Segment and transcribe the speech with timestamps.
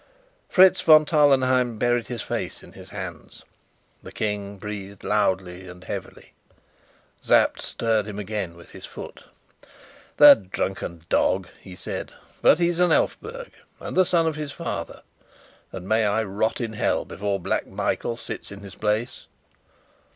[0.49, 3.43] Fritz von Tarlenheim buried his face in his hands.
[4.01, 6.33] The King breathed loudly and heavily.
[7.21, 9.25] Sapt stirred him again with his foot.
[10.17, 15.03] "The drunken dog!" he said; "but he's an Elphberg and the son of his father,
[15.71, 19.27] and may I rot in hell before Black Michael sits in his place!"